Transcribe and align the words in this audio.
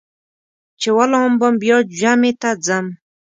چې 0.81 0.89
ولامبم 0.97 1.53
بیا 1.63 1.77
جمعې 1.99 2.31
ته 2.41 2.49
ځم. 2.65 2.85